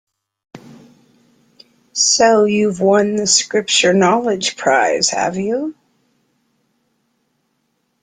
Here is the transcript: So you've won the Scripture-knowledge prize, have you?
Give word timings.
So 1.93 2.45
you've 2.45 2.79
won 2.79 3.17
the 3.17 3.27
Scripture-knowledge 3.27 4.57
prize, 4.57 5.09
have 5.11 5.37
you? 5.37 5.75